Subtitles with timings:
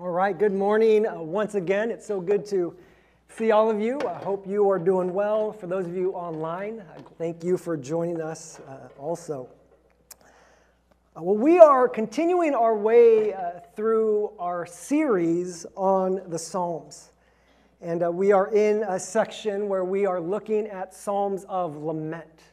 [0.00, 1.90] All right, good morning uh, once again.
[1.90, 2.76] It's so good to
[3.30, 4.00] see all of you.
[4.08, 5.50] I hope you are doing well.
[5.52, 6.84] For those of you online,
[7.18, 9.48] thank you for joining us uh, also.
[11.16, 17.10] Uh, well, we are continuing our way uh, through our series on the Psalms.
[17.80, 22.44] And uh, we are in a section where we are looking at Psalms of lament.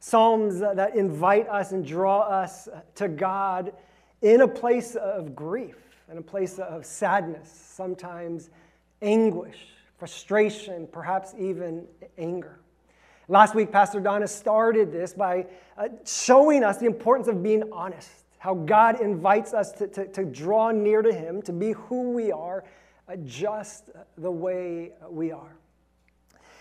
[0.00, 3.74] Psalms that invite us and draw us to God
[4.22, 8.50] in a place of grief in a place of sadness, sometimes
[9.02, 9.58] anguish,
[9.98, 11.86] frustration, perhaps even
[12.18, 12.60] anger.
[13.28, 18.24] Last week, Pastor Donna started this by uh, showing us the importance of being honest,
[18.38, 22.30] how God invites us to, to, to draw near to Him, to be who we
[22.30, 22.62] are,
[23.08, 25.56] uh, just the way we are.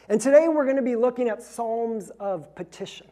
[0.09, 3.08] And today we're going to be looking at Psalms of petition.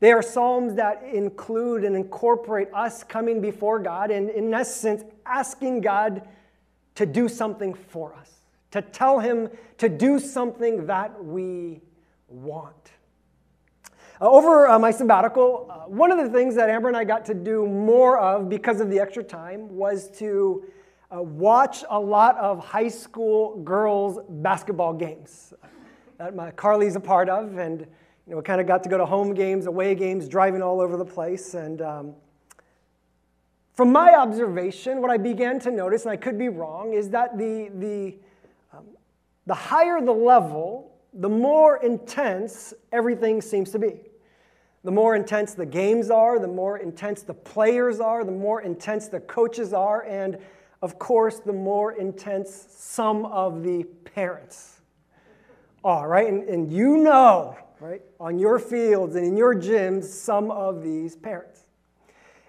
[0.00, 5.80] They are psalms that include and incorporate us coming before God and, in essence, asking
[5.80, 6.28] God
[6.96, 8.30] to do something for us,
[8.72, 9.48] to tell Him
[9.78, 11.80] to do something that we
[12.28, 12.92] want.
[14.20, 17.26] Uh, over uh, my sabbatical, uh, one of the things that Amber and I got
[17.26, 20.64] to do more of because of the extra time was to
[21.14, 25.52] uh, watch a lot of high school girls' basketball games
[26.18, 27.58] that my Carly's a part of.
[27.58, 27.86] And
[28.26, 30.80] you know, we kind of got to go to home games, away games, driving all
[30.80, 31.54] over the place.
[31.54, 32.14] And um,
[33.74, 37.38] from my observation, what I began to notice, and I could be wrong, is that
[37.38, 38.16] the, the,
[38.76, 38.84] um,
[39.46, 44.00] the higher the level, the more intense everything seems to be.
[44.82, 49.06] The more intense the games are, the more intense the players are, the more intense
[49.06, 50.38] the coaches are, and
[50.82, 54.80] of course, the more intense some of the parents
[55.84, 56.26] are, right?
[56.26, 61.16] And, and you know right, on your fields and in your gyms some of these
[61.16, 61.64] parents.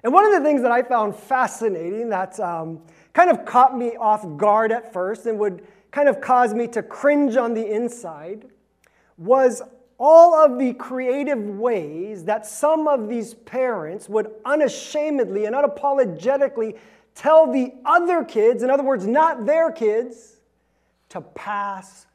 [0.04, 2.82] And one of the things that I found fascinating that um,
[3.14, 6.84] kind of caught me off guard at first and would kind of cause me to
[6.84, 8.46] cringe on the inside
[9.18, 9.62] was
[9.98, 16.78] all of the creative ways that some of these parents would unashamedly and unapologetically
[17.16, 20.40] tell the other kids, in other words, not their kids,
[21.10, 22.06] to pass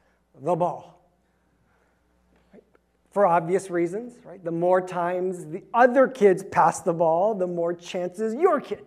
[0.41, 0.92] the ball
[3.13, 4.43] for obvious reasons, right?
[4.43, 8.83] The more times the other kids pass the ball, the more chances your kid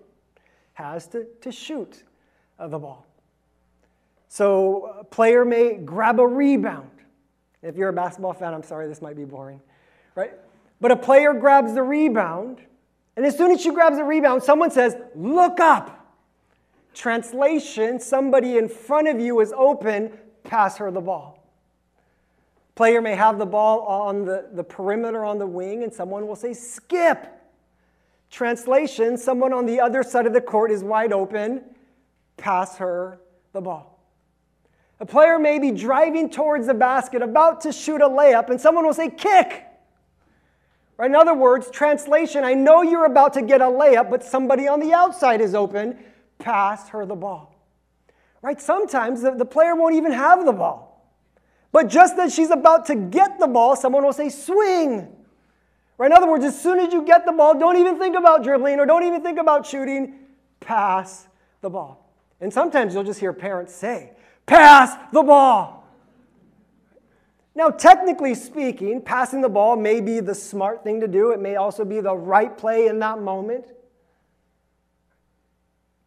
[0.75, 2.03] has to, to shoot
[2.59, 3.07] the ball.
[4.27, 6.91] So a player may grab a rebound.
[7.63, 9.61] If you're a basketball fan, I'm sorry, this might be boring,
[10.17, 10.33] right?
[10.81, 12.61] But a player grabs the rebound,
[13.17, 15.93] and as soon as she grabs the rebound, someone says, Look up.
[16.95, 21.36] Translation somebody in front of you is open, pass her the ball.
[22.77, 26.37] Player may have the ball on the, the perimeter on the wing, and someone will
[26.37, 27.27] say, skip.
[28.31, 31.65] Translation someone on the other side of the court is wide open,
[32.37, 33.19] pass her
[33.55, 33.99] the ball.
[35.01, 38.85] A player may be driving towards the basket, about to shoot a layup, and someone
[38.85, 39.65] will say, kick.
[40.99, 41.11] Right?
[41.11, 44.81] In other words, translation, I know you're about to get a layup, but somebody on
[44.81, 45.99] the outside is open,
[46.39, 47.55] pass her the ball.
[48.43, 48.61] Right?
[48.61, 50.96] Sometimes the, the player won't even have the ball.
[51.77, 55.15] But just as she's about to get the ball, someone will say, swing.
[55.99, 56.07] Right?
[56.07, 58.81] In other words, as soon as you get the ball, don't even think about dribbling
[58.81, 60.15] or don't even think about shooting,
[60.59, 61.29] pass
[61.61, 62.11] the ball.
[62.41, 64.13] And sometimes you'll just hear parents say,
[64.47, 65.87] pass the ball.
[67.55, 71.33] Now, technically speaking, passing the ball may be the smart thing to do.
[71.33, 73.67] It may also be the right play in that moment.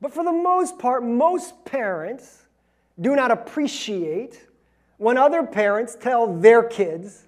[0.02, 2.48] But for the most part, most parents
[3.00, 4.48] do not appreciate
[5.00, 7.26] when other parents tell their kids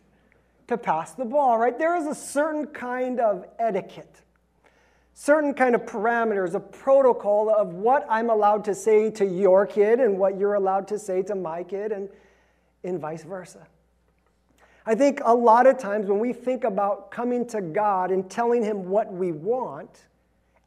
[0.67, 1.77] to pass the ball, right?
[1.77, 4.21] There is a certain kind of etiquette,
[5.13, 10.01] certain kind of parameters, a protocol of what I'm allowed to say to your kid
[10.01, 12.09] and what you're allowed to say to my kid, and,
[12.83, 13.65] and vice versa.
[14.85, 18.63] I think a lot of times when we think about coming to God and telling
[18.63, 20.07] Him what we want,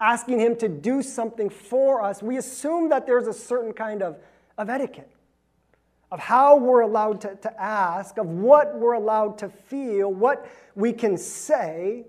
[0.01, 4.17] asking Him to do something for us, we assume that there's a certain kind of,
[4.57, 5.11] of etiquette
[6.15, 10.93] of how we're allowed to, to ask, of what we're allowed to feel, what we
[10.93, 12.05] can say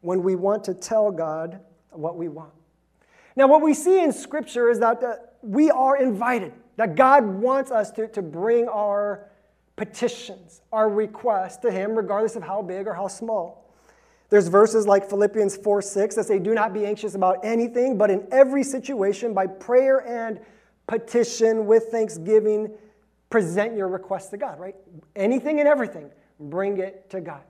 [0.00, 1.60] when we want to tell God
[1.90, 2.54] what we want.
[3.36, 7.70] Now, what we see in Scripture is that uh, we are invited, that God wants
[7.70, 9.28] us to, to bring our
[9.76, 13.70] petitions, our requests to Him, regardless of how big or how small.
[14.30, 18.10] There's verses like Philippians 4 6 that say, Do not be anxious about anything, but
[18.10, 20.40] in every situation, by prayer and
[20.86, 22.70] petition with thanksgiving,
[23.30, 24.74] present your request to God, right?
[25.16, 27.42] Anything and everything, bring it to God.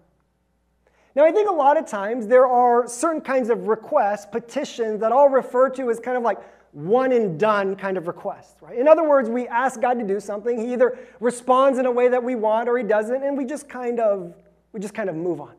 [1.16, 5.10] Now, I think a lot of times there are certain kinds of requests, petitions that
[5.10, 6.38] I'll refer to as kind of like
[6.72, 8.78] one and done kind of requests, right?
[8.78, 10.56] In other words, we ask God to do something.
[10.56, 13.68] He either responds in a way that we want or he doesn't, and we just
[13.68, 14.34] kind of
[14.72, 15.54] we just kind of move on.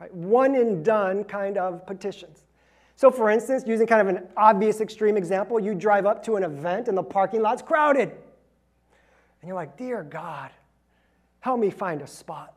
[0.00, 0.14] Right?
[0.14, 2.44] One and done kind of petitions.
[2.94, 6.44] So, for instance, using kind of an obvious extreme example, you drive up to an
[6.44, 8.12] event and the parking lot's crowded.
[9.46, 10.50] And you're like, Dear God,
[11.38, 12.52] help me find a spot.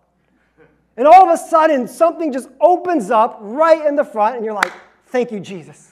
[0.98, 4.56] And all of a sudden, something just opens up right in the front, and you're
[4.56, 4.74] like,
[5.06, 5.92] Thank you, Jesus.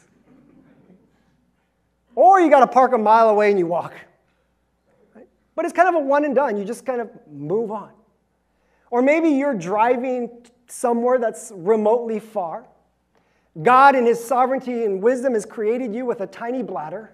[2.15, 3.93] Or you got to park a mile away and you walk.
[5.53, 6.57] But it's kind of a one and done.
[6.57, 7.91] You just kind of move on.
[8.89, 10.31] Or maybe you're driving
[10.65, 12.65] somewhere that's remotely far.
[13.61, 17.13] God, in His sovereignty and wisdom, has created you with a tiny bladder.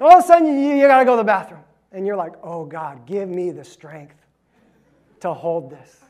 [0.00, 1.64] All of a sudden, you, you got to go to the bathroom.
[1.94, 4.16] And you're like, oh, God, give me the strength
[5.20, 6.00] to hold this.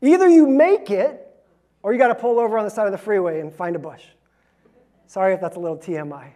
[0.00, 1.26] Either you make it,
[1.82, 3.78] or you got to pull over on the side of the freeway and find a
[3.78, 4.04] bush.
[5.06, 6.28] Sorry if that's a little TMI.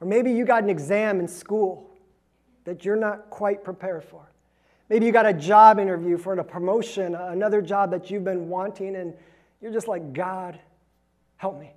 [0.00, 1.90] Or maybe you got an exam in school
[2.64, 4.26] that you're not quite prepared for.
[4.88, 8.96] Maybe you got a job interview for a promotion, another job that you've been wanting,
[8.96, 9.12] and
[9.60, 10.58] you're just like, God,
[11.36, 11.72] help me.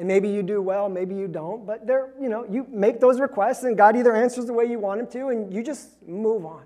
[0.00, 3.20] And maybe you do well, maybe you don't, but there, you know, you make those
[3.20, 6.46] requests and God either answers the way you want him to and you just move
[6.46, 6.62] on.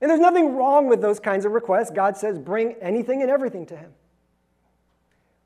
[0.00, 1.92] And there's nothing wrong with those kinds of requests.
[1.92, 3.92] God says, bring anything and everything to him.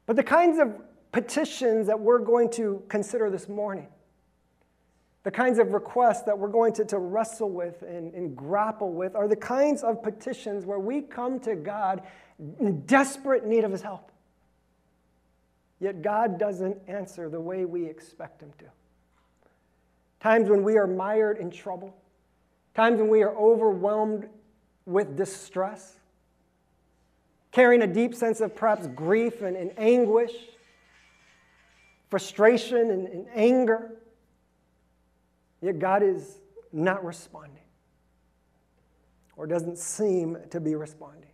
[0.07, 0.81] But the kinds of
[1.13, 3.89] petitions that we're going to consider this morning
[5.25, 9.15] the kinds of requests that we're going to, to wrestle with and, and grapple with
[9.15, 12.03] are the kinds of petitions where we come to God
[12.61, 14.11] in desperate need of His help.
[15.81, 18.65] Yet God doesn't answer the way we expect Him to.
[20.21, 21.95] Times when we are mired in trouble,
[22.75, 24.29] times when we are overwhelmed
[24.87, 25.99] with distress,
[27.53, 30.33] carrying a deep sense of perhaps grief and, and anguish,
[32.09, 33.93] frustration and, and anger
[35.65, 36.41] Yet God is
[36.75, 37.63] not responding
[39.35, 41.31] or doesn't seem to be responding.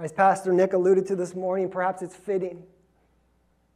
[0.00, 2.62] As Pastor Nick alluded to this morning, perhaps it's fitting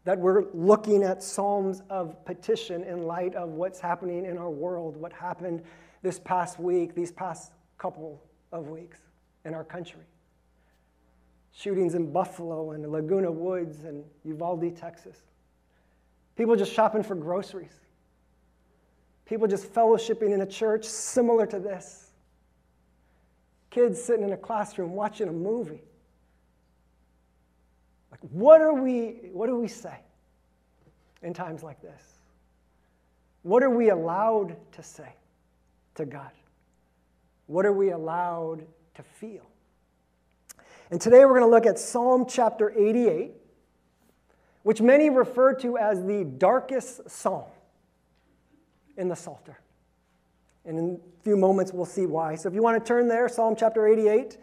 [0.05, 4.97] that we're looking at Psalms of petition in light of what's happening in our world,
[4.97, 5.63] what happened
[6.03, 8.23] this past week, these past couple
[8.53, 9.01] of weeks
[9.45, 10.05] in our country.
[11.53, 15.19] Shootings in Buffalo and Laguna Woods and Uvalde, Texas.
[16.37, 17.81] People just shopping for groceries.
[19.27, 22.13] People just fellowshipping in a church similar to this.
[23.69, 25.83] Kids sitting in a classroom watching a movie.
[28.31, 29.97] What are we, what do we say
[31.23, 32.03] in times like this?
[33.43, 35.15] What are we allowed to say
[35.97, 36.31] to God?
[37.47, 39.47] What are we allowed to feel?
[40.91, 43.33] And today we're going to look at Psalm chapter 88,
[44.63, 47.45] which many refer to as the darkest psalm
[48.97, 49.61] in the Psalter.
[50.65, 52.37] And in a few moments, we'll see why.
[52.37, 54.39] So if you want to turn there, Psalm chapter 88,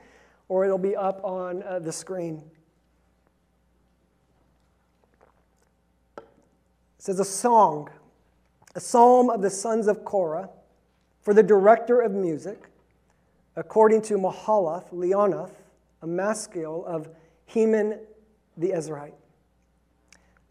[0.50, 2.44] or it'll be up on uh, the screen.
[7.02, 7.90] Says a song,
[8.76, 10.52] a psalm of the sons of Korah
[11.24, 12.70] for the director of music,
[13.56, 15.50] according to Mahalath Leannoth,
[16.04, 17.10] a maskil of
[17.48, 17.98] Heman
[18.56, 19.16] the Ezrahite.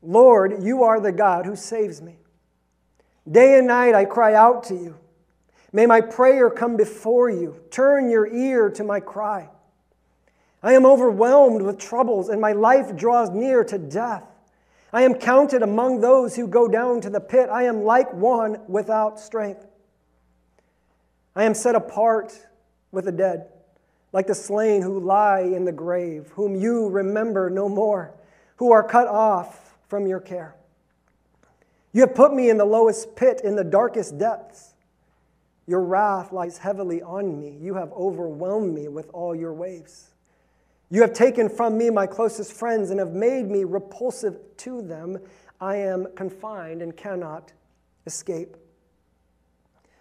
[0.03, 2.17] Lord, you are the God who saves me.
[3.31, 4.99] Day and night I cry out to you.
[5.73, 7.61] May my prayer come before you.
[7.71, 9.49] Turn your ear to my cry.
[10.65, 14.25] I am overwhelmed with troubles, and my life draws near to death.
[14.93, 17.49] I am counted among those who go down to the pit.
[17.51, 19.67] I am like one without strength.
[21.37, 22.47] I am set apart
[22.91, 23.47] with the dead,
[24.13, 28.13] like the slain who lie in the grave, whom you remember no more,
[28.57, 30.57] who are cut off from your care.
[31.93, 34.75] You have put me in the lowest pit, in the darkest depths.
[35.67, 37.57] Your wrath lies heavily on me.
[37.61, 40.10] You have overwhelmed me with all your waves.
[40.91, 45.19] You have taken from me my closest friends and have made me repulsive to them.
[45.61, 47.53] I am confined and cannot
[48.07, 48.57] escape.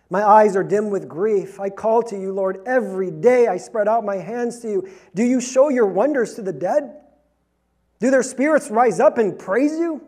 [0.10, 1.60] My eyes are dim with grief.
[1.60, 3.48] I call to you, Lord, every day.
[3.48, 4.89] I spread out my hands to you.
[5.13, 6.96] Do you show your wonders to the dead?
[8.00, 10.01] Do their spirits rise up and praise you?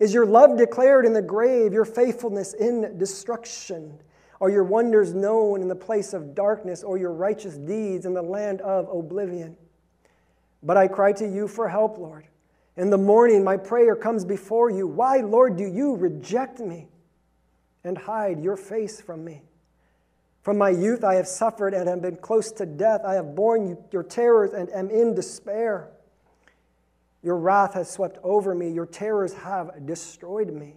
[0.00, 4.00] Is your love declared in the grave, your faithfulness in destruction?
[4.40, 8.22] Are your wonders known in the place of darkness, or your righteous deeds in the
[8.22, 9.56] land of oblivion?
[10.62, 12.26] But I cry to you for help, Lord.
[12.76, 14.86] In the morning, my prayer comes before you.
[14.86, 16.88] Why, Lord, do you reject me
[17.84, 19.42] and hide your face from me?
[20.42, 23.02] From my youth, I have suffered and have been close to death.
[23.04, 25.90] I have borne your terrors and am in despair.
[27.22, 28.70] Your wrath has swept over me.
[28.70, 30.76] Your terrors have destroyed me.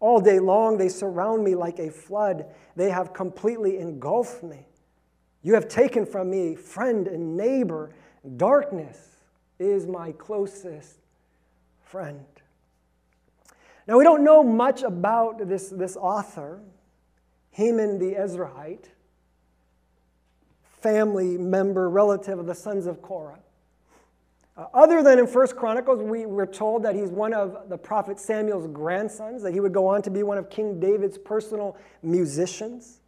[0.00, 2.46] All day long they surround me like a flood.
[2.74, 4.66] They have completely engulfed me.
[5.42, 7.94] You have taken from me friend and neighbor.
[8.36, 8.98] Darkness
[9.58, 10.98] is my closest
[11.82, 12.24] friend.
[13.86, 16.60] Now, we don't know much about this, this author,
[17.52, 18.86] Haman the Ezrahite,
[20.80, 23.38] family member, relative of the sons of Korah.
[24.56, 28.18] Uh, other than in First Chronicles, we, we're told that he's one of the prophet
[28.18, 33.00] Samuel's grandsons, that he would go on to be one of King David's personal musicians.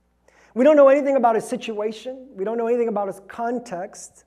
[0.55, 2.29] We don't know anything about his situation.
[2.35, 4.25] We don't know anything about his context.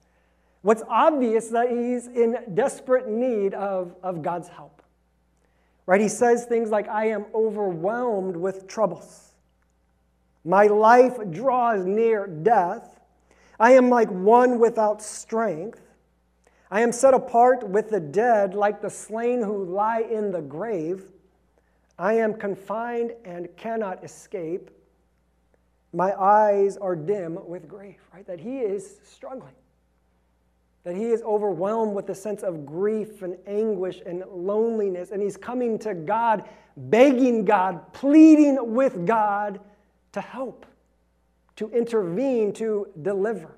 [0.63, 4.81] What's obvious that he's in desperate need of, of God's help.
[5.85, 5.99] Right?
[5.99, 9.33] He says things like, I am overwhelmed with troubles.
[10.45, 13.01] My life draws near death.
[13.59, 15.81] I am like one without strength.
[16.71, 21.11] I am set apart with the dead, like the slain who lie in the grave.
[21.99, 24.71] I am confined and cannot escape.
[25.91, 28.25] My eyes are dim with grief, right?
[28.25, 29.53] That he is struggling.
[30.83, 35.11] That he is overwhelmed with a sense of grief and anguish and loneliness.
[35.11, 39.61] And he's coming to God, begging God, pleading with God
[40.11, 40.65] to help,
[41.55, 43.55] to intervene, to deliver.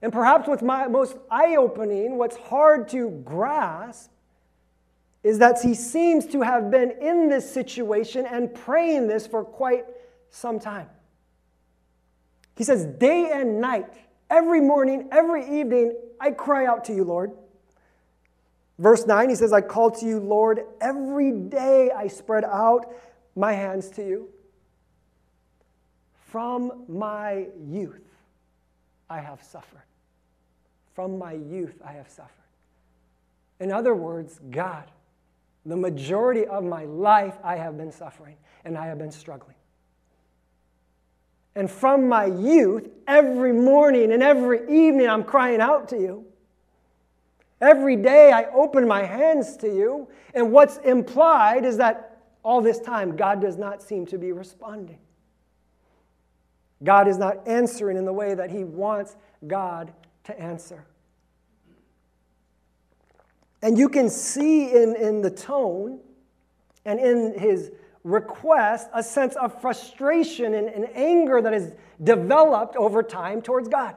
[0.00, 4.10] And perhaps what's my, most eye opening, what's hard to grasp,
[5.22, 9.84] is that he seems to have been in this situation and praying this for quite
[10.30, 10.88] some time.
[12.56, 13.94] He says, Day and night,
[14.32, 17.32] every morning, every evening, I cry out to you, Lord.
[18.78, 20.64] Verse 9, he says, I call to you, Lord.
[20.80, 22.86] Every day I spread out
[23.36, 24.28] my hands to you.
[26.30, 28.02] From my youth
[29.10, 29.82] I have suffered.
[30.94, 32.32] From my youth I have suffered.
[33.60, 34.90] In other words, God,
[35.66, 39.54] the majority of my life I have been suffering and I have been struggling.
[41.54, 46.24] And from my youth, every morning and every evening, I'm crying out to you.
[47.60, 50.08] Every day, I open my hands to you.
[50.34, 54.98] And what's implied is that all this time, God does not seem to be responding.
[56.82, 59.16] God is not answering in the way that He wants
[59.46, 59.92] God
[60.24, 60.86] to answer.
[63.62, 66.00] And you can see in, in the tone
[66.84, 67.70] and in his
[68.04, 73.94] request a sense of frustration and, and anger that is developed over time towards God.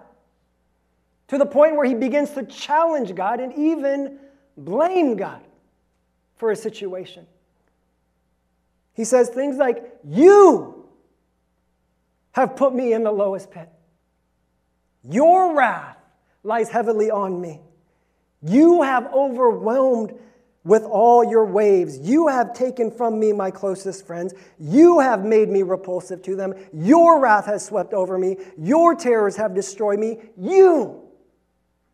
[1.30, 4.20] To the point where he begins to challenge God and even
[4.56, 5.42] blame God
[6.36, 7.26] for a situation.
[8.94, 10.88] He says things like, You
[12.34, 13.70] have put me in the lowest pit.
[15.04, 15.98] Your wrath
[16.44, 17.62] lies heavily on me.
[18.42, 20.14] You have overwhelmed
[20.66, 21.98] with all your waves.
[22.00, 24.34] You have taken from me my closest friends.
[24.60, 26.56] You have made me repulsive to them.
[26.74, 28.38] Your wrath has swept over me.
[28.58, 30.18] Your terrors have destroyed me.
[30.36, 31.02] You,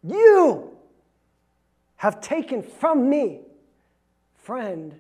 [0.02, 0.72] you
[1.98, 3.42] have taken from me
[4.38, 4.98] friend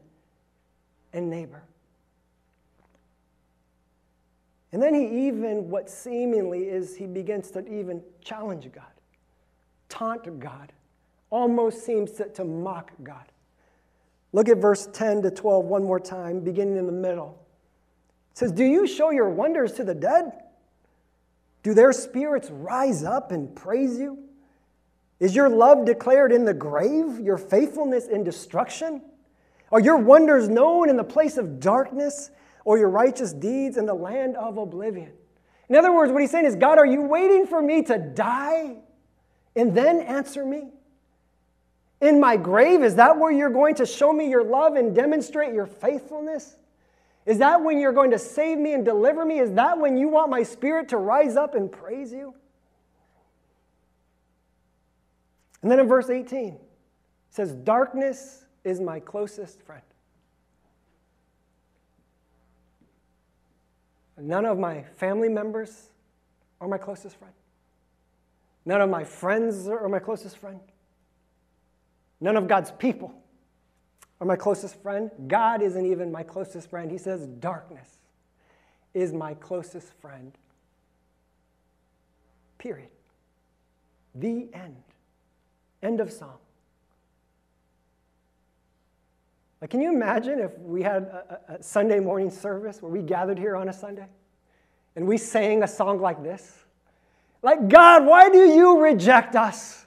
[1.13, 1.63] and neighbor.
[4.73, 8.83] And then he even, what seemingly is, he begins to even challenge God,
[9.89, 10.71] taunt God,
[11.29, 13.30] almost seems to, to mock God.
[14.33, 17.45] Look at verse 10 to 12 one more time, beginning in the middle.
[18.31, 20.31] It says, Do you show your wonders to the dead?
[21.63, 24.17] Do their spirits rise up and praise you?
[25.19, 29.01] Is your love declared in the grave, your faithfulness in destruction?
[29.71, 32.31] Are your wonders known in the place of darkness,
[32.65, 35.11] or your righteous deeds in the land of oblivion?
[35.69, 38.77] In other words, what he's saying is, God, are you waiting for me to die
[39.55, 40.69] and then answer me?
[42.01, 42.83] In my grave?
[42.83, 46.55] Is that where you're going to show me your love and demonstrate your faithfulness?
[47.25, 49.39] Is that when you're going to save me and deliver me?
[49.39, 52.33] Is that when you want my spirit to rise up and praise you?
[55.61, 56.59] And then in verse 18, it
[57.29, 59.83] says, Darkness is my closest friend.
[64.17, 65.89] None of my family members
[66.59, 67.33] are my closest friend.
[68.65, 70.59] None of my friends are my closest friend.
[72.21, 73.13] None of God's people
[74.21, 75.09] are my closest friend.
[75.27, 76.91] God isn't even my closest friend.
[76.91, 77.97] He says, Darkness
[78.93, 80.31] is my closest friend.
[82.59, 82.89] Period.
[84.13, 84.75] The end.
[85.81, 86.37] End of song.
[89.61, 93.37] Like, can you imagine if we had a, a, Sunday morning service where we gathered
[93.37, 94.07] here on a Sunday
[94.95, 96.65] and we sang a song like this?
[97.41, 99.85] Like, God, why do you reject us?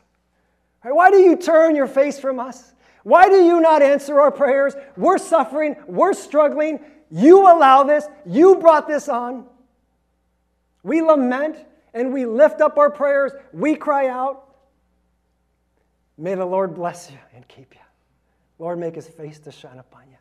[0.92, 2.72] Why do you turn your face from us?
[3.02, 4.74] Why do you not answer our prayers?
[4.96, 6.80] We're suffering, we're struggling.
[7.10, 9.46] You allow this, you brought this on.
[10.82, 11.56] We lament
[11.92, 14.56] and we lift up our prayers, we cry out.
[16.16, 17.80] May the Lord bless you and keep you.
[18.58, 20.16] Lord, make his face to shine upon you.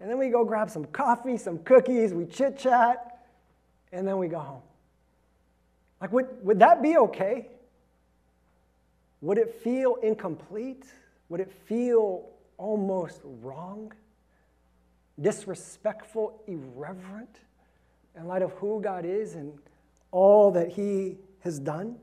[0.00, 3.26] And then we go grab some coffee, some cookies, we chit chat,
[3.92, 4.62] and then we go home.
[6.00, 7.48] Like, would, would that be okay?
[9.20, 10.84] Would it feel incomplete?
[11.28, 13.92] Would it feel almost wrong?
[15.20, 17.40] Disrespectful, irreverent
[18.16, 19.58] in light of who God is and
[20.10, 21.96] all that He has done?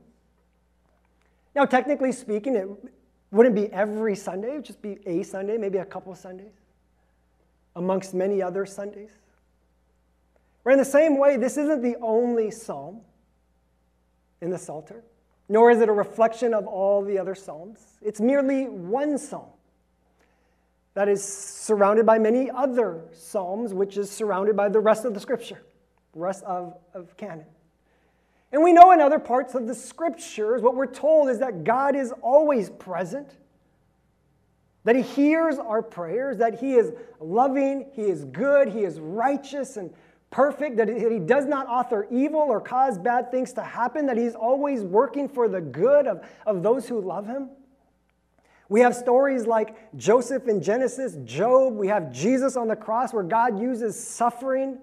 [1.54, 2.68] Now, technically speaking, it
[3.30, 6.52] wouldn't be every Sunday, it would just be a Sunday, maybe a couple of Sundays,
[7.74, 9.10] amongst many other Sundays.
[10.64, 13.00] Or in the same way, this isn't the only psalm
[14.42, 15.02] in the Psalter,
[15.48, 17.78] nor is it a reflection of all the other psalms.
[18.02, 19.50] It's merely one psalm
[20.94, 25.20] that is surrounded by many other psalms, which is surrounded by the rest of the
[25.20, 25.62] scripture,
[26.14, 27.44] the rest of, of canon.
[28.50, 31.94] And we know in other parts of the scriptures, what we're told is that God
[31.94, 33.28] is always present,
[34.84, 39.76] that He hears our prayers, that He is loving, He is good, He is righteous
[39.76, 39.92] and
[40.36, 44.34] perfect, that He does not author evil or cause bad things to happen, that He's
[44.34, 47.48] always working for the good of, of those who love Him.
[48.68, 53.22] We have stories like Joseph in Genesis, Job, we have Jesus on the cross where
[53.22, 54.76] God uses suffering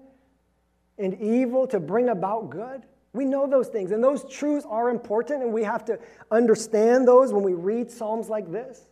[0.98, 2.82] and evil to bring about good.
[3.12, 6.00] We know those things, and those truths are important, and we have to
[6.32, 8.88] understand those when we read Psalms like this.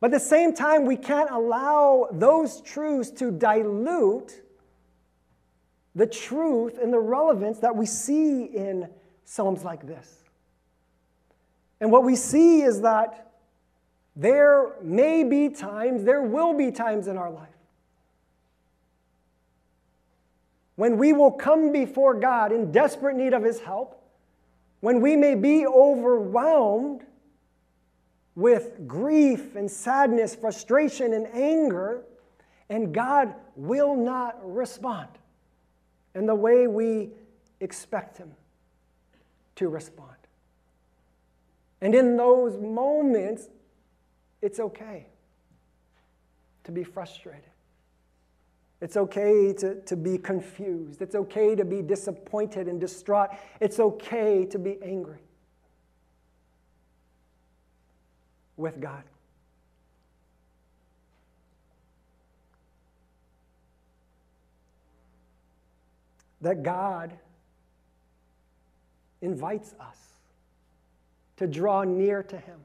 [0.00, 4.44] But at the same time, we can't allow those truths to dilute
[5.94, 8.88] the truth and the relevance that we see in
[9.24, 10.24] Psalms like this.
[11.80, 13.32] And what we see is that
[14.16, 17.48] there may be times, there will be times in our life
[20.80, 24.02] when we will come before God in desperate need of His help,
[24.80, 27.02] when we may be overwhelmed
[28.34, 32.02] with grief and sadness, frustration and anger,
[32.70, 35.08] and God will not respond
[36.14, 37.10] in the way we
[37.60, 38.32] expect Him
[39.56, 40.16] to respond.
[41.80, 43.48] And in those moments,
[44.42, 45.06] it's okay
[46.64, 47.44] to be frustrated.
[48.80, 51.02] It's okay to, to be confused.
[51.02, 53.30] It's okay to be disappointed and distraught.
[53.60, 55.20] It's okay to be angry
[58.56, 59.02] with God.
[66.40, 67.12] That God
[69.20, 69.98] invites us
[71.36, 72.60] to draw near to Him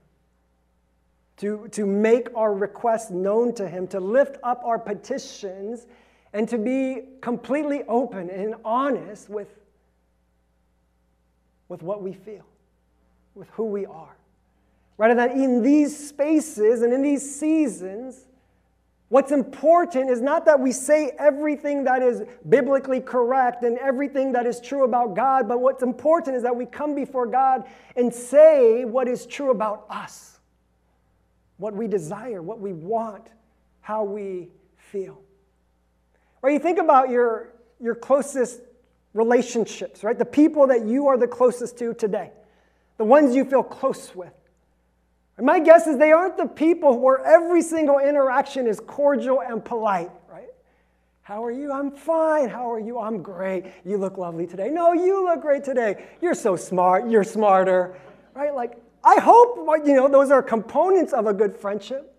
[1.38, 5.86] to, to make our requests known to Him, to lift up our petitions
[6.34, 9.50] and to be completely open and honest with,
[11.68, 12.46] with what we feel,
[13.34, 14.16] with who we are.
[14.98, 18.28] Rather than in these spaces and in these seasons,
[19.10, 24.46] what's important is not that we say everything that is biblically correct and everything that
[24.46, 27.66] is true about God, but what's important is that we come before God
[27.96, 30.40] and say what is true about us,
[31.58, 33.28] what we desire, what we want,
[33.82, 35.22] how we feel.
[36.42, 36.54] Right?
[36.54, 38.62] you think about your, your closest
[39.14, 40.18] relationships, right?
[40.18, 42.32] The people that you are the closest to today,
[42.98, 44.34] the ones you feel close with.
[45.42, 50.10] My guess is they aren't the people where every single interaction is cordial and polite,
[50.30, 50.48] right?
[51.24, 51.74] How are you?
[51.74, 52.48] I'm fine.
[52.48, 53.00] How are you?
[53.00, 53.66] I'm great.
[53.84, 54.70] You look lovely today.
[54.70, 56.06] No, you look great today.
[56.22, 57.10] You're so smart.
[57.10, 57.98] You're smarter,
[58.34, 58.56] right?
[58.56, 62.16] Like, I hope, you know, those are components of a good friendship.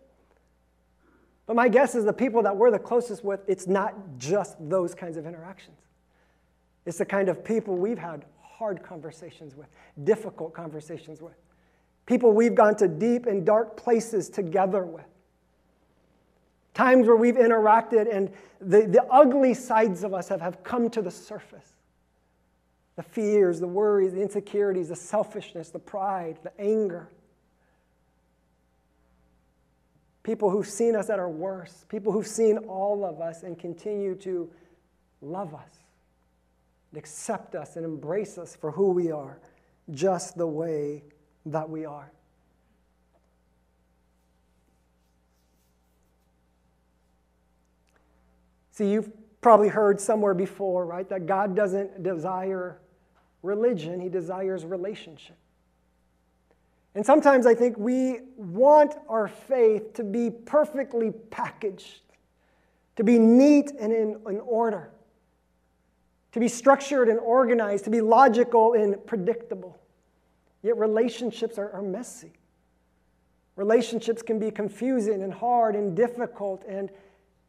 [1.46, 4.94] But my guess is the people that we're the closest with, it's not just those
[4.94, 5.79] kinds of interactions.
[6.85, 9.68] It's the kind of people we've had hard conversations with,
[10.05, 11.35] difficult conversations with,
[12.07, 15.05] people we've gone to deep and dark places together with.
[16.75, 21.03] Times where we've interacted and the, the ugly sides of us have, have come to
[21.03, 21.73] the surface
[22.97, 27.11] the fears, the worries, the insecurities, the selfishness, the pride, the anger.
[30.27, 34.16] people who've seen us at our worst, people who've seen all of us and continue
[34.16, 34.51] to
[35.23, 35.71] love us,
[36.90, 39.38] and accept us, and embrace us for who we are,
[39.92, 41.05] just the way
[41.46, 42.12] that we are.
[48.72, 52.78] See, you've probably heard somewhere before, right, that God doesn't desire
[53.42, 55.37] religion, He desires relationship.
[56.94, 62.00] And sometimes I think we want our faith to be perfectly packaged,
[62.96, 64.90] to be neat and in, in order,
[66.32, 69.78] to be structured and organized, to be logical and predictable.
[70.66, 72.33] Yet relationships are, are messy.
[73.55, 76.90] Relationships can be confusing and hard and difficult, and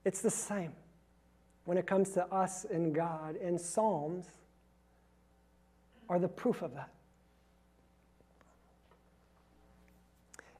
[0.05, 0.71] it's the same
[1.65, 3.35] when it comes to us and God.
[3.37, 4.27] And Psalms
[6.07, 6.91] are the proof of that.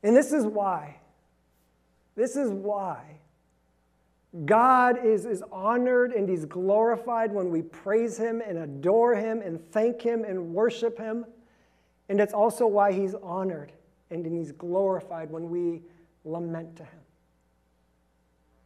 [0.01, 0.97] And this is why,
[2.15, 3.19] this is why
[4.45, 9.63] God is, is honored and He's glorified when we praise Him and adore Him and
[9.71, 11.23] thank Him and worship Him.
[12.09, 13.71] And it's also why He's honored
[14.09, 15.81] and He's glorified when we
[16.23, 16.99] lament to Him,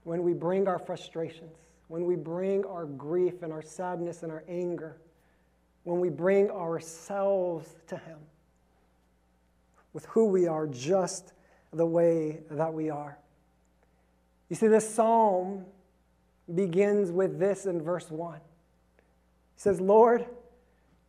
[0.04, 4.44] when we bring our frustrations, when we bring our grief and our sadness and our
[4.48, 4.98] anger,
[5.84, 8.20] when we bring ourselves to Him
[9.94, 11.34] with who we are just
[11.74, 13.18] the way that we are.
[14.50, 15.66] You see, this psalm
[16.54, 18.36] begins with this in verse 1.
[18.36, 18.42] It
[19.56, 20.26] says, Lord,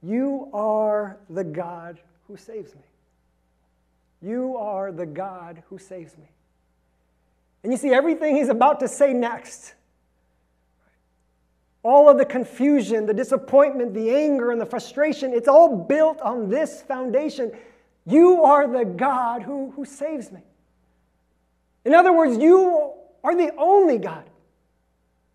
[0.02, 2.00] you are the God
[2.32, 2.80] who saves me.
[4.22, 6.30] You are the God who saves me.
[7.62, 9.74] And you see, everything he's about to say next,
[11.82, 16.48] all of the confusion, the disappointment, the anger, and the frustration, it's all built on
[16.48, 17.52] this foundation
[18.06, 20.40] you are the God who, who saves me.
[21.84, 22.92] In other words, you
[23.22, 24.24] are the only God.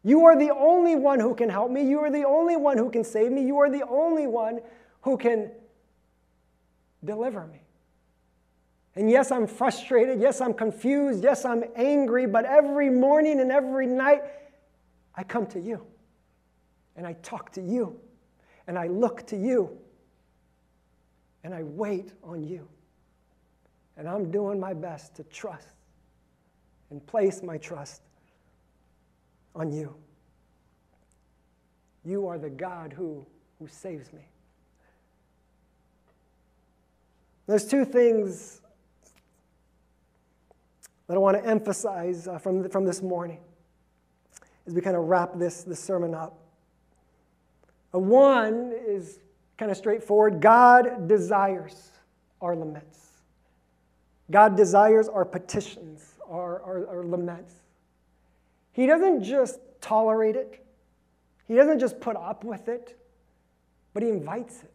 [0.04, 1.88] You are the only one who can help me.
[1.88, 3.46] You are the only one who can save me.
[3.46, 4.60] You are the only one
[5.02, 5.52] who can
[7.04, 7.62] deliver me.
[8.96, 10.20] And yes, I'm frustrated.
[10.20, 11.24] Yes, I'm confused.
[11.24, 12.26] Yes, I'm angry.
[12.26, 14.24] But every morning and every night,
[15.14, 15.86] I come to you.
[16.96, 18.00] And I talk to you.
[18.66, 19.78] And I look to you
[21.48, 22.68] and I wait on you.
[23.96, 25.70] And I'm doing my best to trust
[26.90, 28.02] and place my trust
[29.56, 29.96] on you.
[32.04, 33.26] You are the God who,
[33.60, 34.28] who saves me.
[37.48, 38.62] There's two things
[41.08, 43.40] that I want to emphasize uh, from, from this morning
[44.68, 46.38] as we kind of wrap this, this sermon up.
[47.96, 49.20] Uh, one is
[49.58, 50.42] kind of straightforward.
[50.42, 51.92] God desires
[52.42, 53.08] our laments.
[54.30, 57.54] God desires our petitions, our, our, our, laments.
[58.74, 60.66] He doesn't just tolerate it,
[61.48, 63.00] He doesn't just put up with it,
[63.94, 64.74] but He invites it,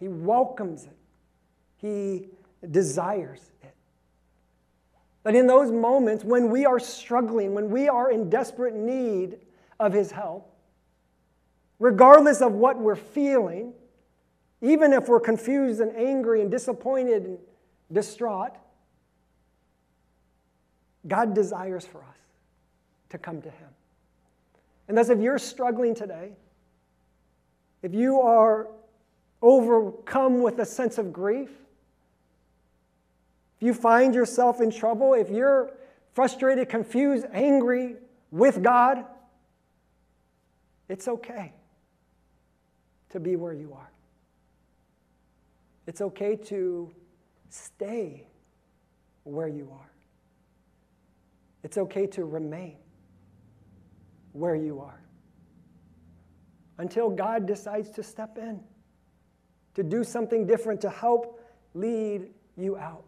[0.00, 0.96] He welcomes it,
[1.76, 2.28] He
[2.70, 3.74] desires it.
[5.22, 9.38] But in those moments when we are struggling, when we are in desperate need
[9.78, 10.52] of His help,
[11.78, 13.72] regardless of what we're feeling,
[14.62, 17.38] even if we're confused and angry and disappointed and
[17.92, 18.52] distraught,
[21.06, 22.18] God desires for us
[23.10, 23.68] to come to Him.
[24.88, 26.32] And thus, if you're struggling today,
[27.82, 28.68] if you are
[29.42, 31.50] overcome with a sense of grief,
[33.56, 35.72] if you find yourself in trouble, if you're
[36.14, 37.96] frustrated, confused, angry
[38.30, 39.04] with God,
[40.88, 41.52] it's okay
[43.10, 43.90] to be where you are.
[45.86, 46.92] It's okay to
[47.48, 48.26] stay
[49.24, 49.90] where you are.
[51.62, 52.76] It's okay to remain
[54.32, 55.00] where you are
[56.78, 58.60] until God decides to step in,
[59.74, 61.40] to do something different, to help
[61.74, 63.04] lead you out.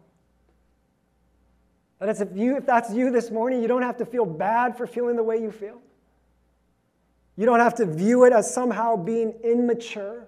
[1.99, 4.77] That is, if, you, if that's you this morning, you don't have to feel bad
[4.77, 5.81] for feeling the way you feel.
[7.35, 10.27] You don't have to view it as somehow being immature.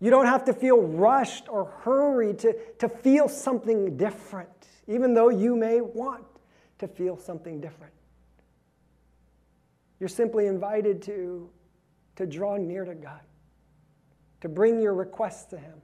[0.00, 5.28] You don't have to feel rushed or hurried to, to feel something different, even though
[5.28, 6.24] you may want
[6.78, 7.92] to feel something different.
[9.98, 11.48] You're simply invited to,
[12.16, 13.20] to draw near to God,
[14.42, 15.80] to bring your requests to Him,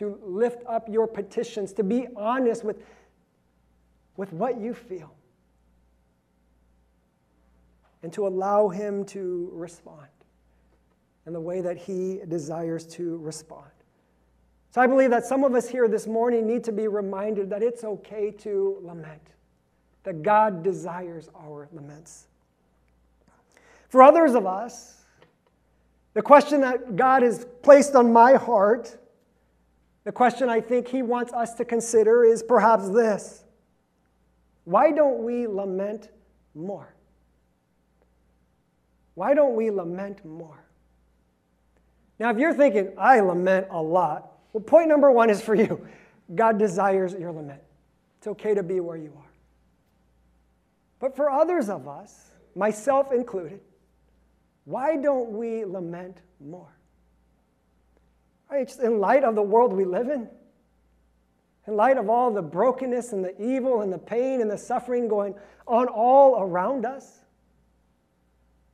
[0.00, 2.82] to lift up your petitions, to be honest with,
[4.16, 5.14] with what you feel,
[8.02, 10.08] and to allow Him to respond
[11.26, 13.70] in the way that He desires to respond.
[14.70, 17.62] So I believe that some of us here this morning need to be reminded that
[17.62, 19.34] it's okay to lament,
[20.04, 22.26] that God desires our laments.
[23.90, 25.04] For others of us,
[26.14, 28.96] the question that God has placed on my heart,
[30.04, 33.44] the question I think He wants us to consider is perhaps this
[34.64, 36.10] Why don't we lament
[36.54, 36.94] more?
[39.14, 40.64] Why don't we lament more?
[42.18, 45.86] Now, if you're thinking, I lament a lot, Well, point number one is for you
[46.34, 47.60] God desires your lament.
[48.18, 49.30] It's okay to be where you are.
[51.00, 53.60] But for others of us, myself included,
[54.64, 56.76] why don't we lament more?
[58.52, 60.28] Just in light of the world we live in,
[61.66, 65.08] in light of all the brokenness and the evil and the pain and the suffering
[65.08, 65.34] going
[65.66, 67.20] on all around us,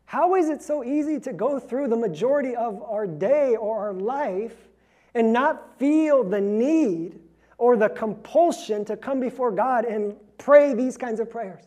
[0.06, 3.92] how is it so easy to go through the majority of our day or our
[3.92, 4.56] life
[5.14, 7.18] and not feel the need
[7.58, 11.64] or the compulsion to come before God and pray these kinds of prayers?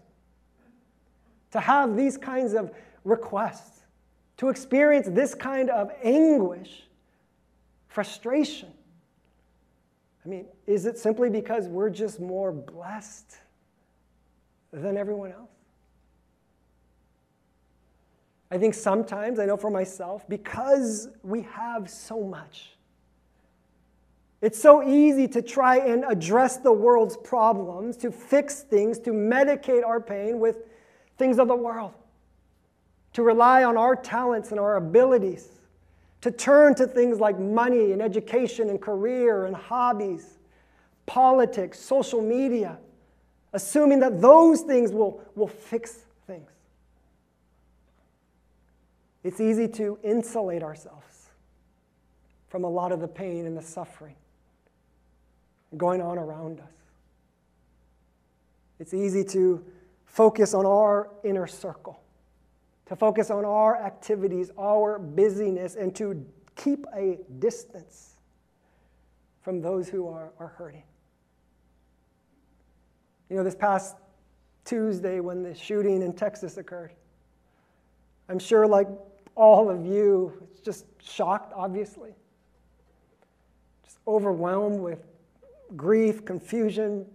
[1.52, 2.72] To have these kinds of
[3.04, 3.82] requests,
[4.38, 6.89] to experience this kind of anguish,
[7.90, 8.70] frustration.
[10.24, 13.38] I mean, is it simply because we're just more blessed
[14.72, 15.50] than everyone else?
[18.52, 22.72] I think sometimes, I know for myself, because we have so much,
[24.42, 29.86] it's so easy to try and address the world's problems, to fix things, to medicate
[29.86, 30.60] our pain with
[31.18, 31.94] things of the world,
[33.14, 35.59] to rely on our talents and our abilities,
[36.22, 40.38] to turn to things like money and education and career and hobbies,
[41.06, 42.78] politics, social media,
[43.54, 46.52] assuming that those things will, will fix things.
[49.24, 51.30] It's easy to insulate ourselves
[52.48, 54.16] from a lot of the pain and the suffering
[55.78, 56.66] going on around us.
[58.80, 59.64] It's easy to
[60.06, 62.02] focus on our inner circle,
[62.90, 66.26] to focus on our activities, our busyness, and to
[66.56, 68.16] keep a distance
[69.42, 70.82] from those who are, are hurting.
[73.30, 73.96] You know, this past
[74.66, 76.92] Tuesday when the shooting in Texas occurred,
[78.28, 78.88] I'm sure, like
[79.36, 82.16] all of you, just shocked, obviously,
[83.86, 85.06] just overwhelmed with
[85.76, 87.06] grief, confusion,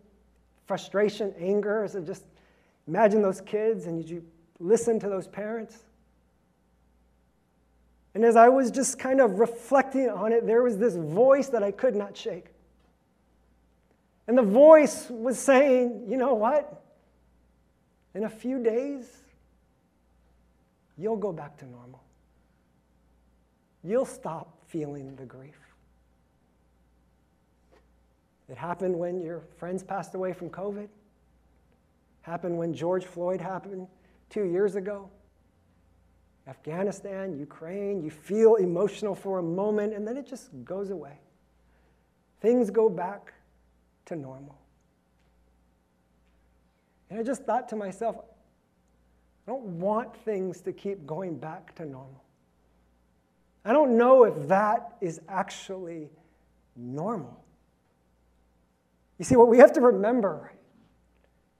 [0.67, 1.89] frustration, anger.
[1.91, 2.27] So just
[2.87, 4.25] imagine those kids and you
[4.59, 5.85] listen to those parents.
[8.14, 11.62] And as I was just kind of reflecting on it, there was this voice that
[11.62, 12.47] I could not shake.
[14.27, 16.83] And the voice was saying, you know what?
[18.14, 19.07] In a few days,
[20.97, 22.03] you'll go back to normal.
[23.83, 25.59] You'll stop feeling the grief.
[28.49, 30.88] It happened when your friends passed away from COVID.
[32.23, 33.88] Happened when George Floyd happened
[34.31, 35.11] two years ago.
[36.47, 41.19] Afghanistan, Ukraine, you feel emotional for a moment and then it just goes away.
[42.41, 43.33] Things go back
[44.07, 44.59] to normal.
[47.09, 51.85] And I just thought to myself, I don't want things to keep going back to
[51.85, 52.23] normal.
[53.65, 56.11] I don't know if that is actually
[56.77, 57.43] normal.
[59.19, 60.53] You see, what we have to remember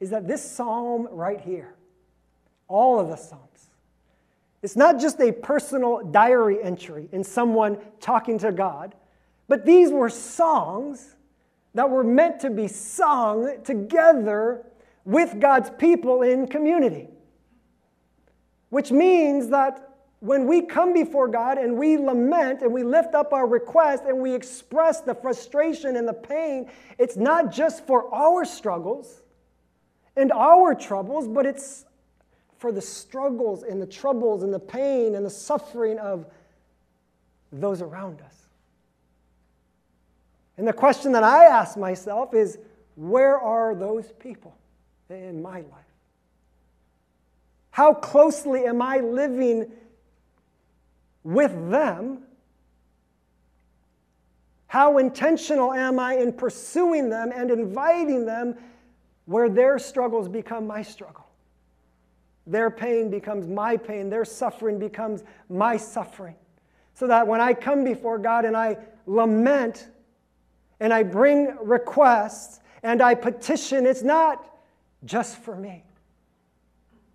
[0.00, 1.74] is that this psalm right here,
[2.68, 3.70] all of the psalms,
[4.62, 8.94] it's not just a personal diary entry in someone talking to God,
[9.46, 11.16] but these were songs
[11.74, 14.64] that were meant to be sung together
[15.05, 17.09] with God's people in community.
[18.70, 23.35] Which means that when we come before God and we lament and we lift up
[23.35, 28.46] our request and we express the frustration and the pain, it's not just for our
[28.46, 29.20] struggles
[30.16, 31.85] and our troubles, but it's
[32.64, 36.24] for the struggles and the troubles and the pain and the suffering of
[37.53, 38.46] those around us.
[40.57, 42.57] And the question that I ask myself is
[42.96, 44.57] where are those people
[45.11, 45.92] in my life?
[47.70, 49.70] How closely am I living
[51.22, 52.22] with them?
[54.68, 58.55] How intentional am I in pursuing them and inviting them
[59.27, 61.23] where their struggles become my struggle?
[62.46, 66.37] Their pain becomes my pain, their suffering becomes my suffering.
[66.94, 68.76] So that when I come before God and I
[69.07, 69.88] lament
[70.80, 74.59] and I bring requests and I petition, it's not
[75.04, 75.83] just for me,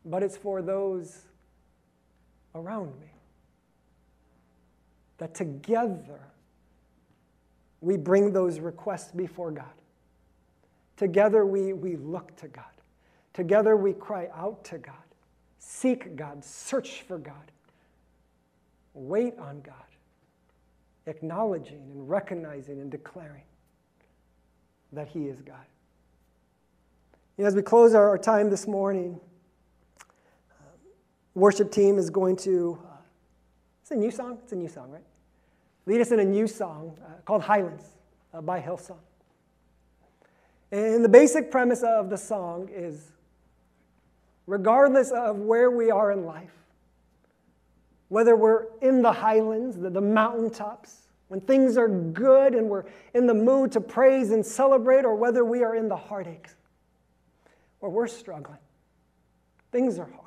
[0.06, 1.26] but it's for those
[2.56, 3.10] around me
[5.20, 6.20] that together
[7.82, 9.66] we bring those requests before God.
[10.98, 12.66] Together we, we look to God.
[13.34, 14.96] Together we cry out to God,
[15.60, 17.52] seek God, search for God,
[18.94, 19.76] wait on God,
[21.06, 23.44] acknowledging and recognizing and declaring
[24.92, 25.56] that He is God.
[27.38, 29.20] You know, as we close our, our time this morning,
[30.02, 30.64] uh,
[31.36, 32.80] worship team is going to.
[32.84, 32.96] Uh,
[33.82, 34.40] it's a new song.
[34.44, 35.04] It's a new song, right?
[35.86, 37.86] lead us in a new song uh, called Highlands.
[38.34, 38.98] uh, by Hillsong.
[40.72, 43.12] And the basic premise of the song is
[44.50, 46.52] regardless of where we are in life,
[48.08, 53.28] whether we're in the highlands, the, the mountaintops, when things are good and we're in
[53.28, 56.56] the mood to praise and celebrate, or whether we are in the heartaches
[57.80, 58.58] where we're struggling,
[59.72, 60.26] things are hard.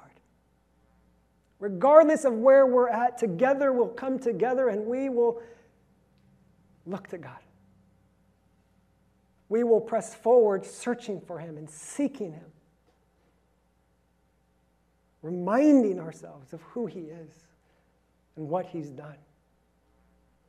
[1.59, 5.43] Regardless of where we're at, together we'll come together and we will
[6.87, 7.39] look to God.
[9.49, 12.47] We will press forward searching for Him and seeking Him,
[15.23, 17.31] reminding ourselves of who He is
[18.37, 19.17] and what He's done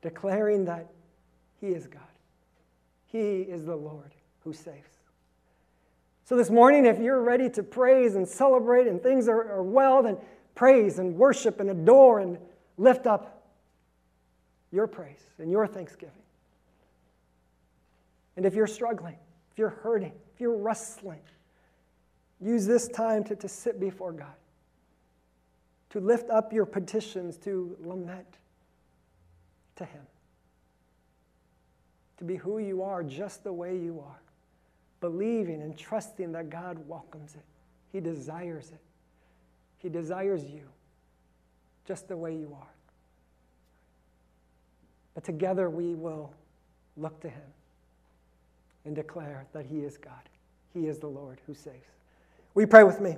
[0.04, 0.88] declaring that
[1.60, 2.02] He is God.
[3.08, 5.00] He is the Lord who saves.
[6.26, 10.04] So, this morning, if you're ready to praise and celebrate and things are, are well,
[10.04, 10.18] then
[10.56, 12.38] praise and worship and adore and
[12.78, 13.44] lift up
[14.72, 16.14] your praise and your thanksgiving.
[18.36, 19.18] And if you're struggling,
[19.52, 21.20] if you're hurting, if you're wrestling,
[22.42, 24.34] use this time to, to sit before God,
[25.94, 28.40] to lift up your petitions, to lament,
[29.76, 30.02] to Him.
[32.18, 34.20] To be who you are, just the way you are.
[35.02, 37.44] Believing and trusting that God welcomes it.
[37.92, 38.80] He desires it.
[39.78, 40.64] He desires you
[41.88, 42.74] just the way you are.
[45.14, 46.34] But together we will
[46.98, 47.54] look to Him
[48.84, 50.28] and declare that He is God.
[50.74, 51.76] He is the Lord who saves.
[52.56, 53.16] We pray with me?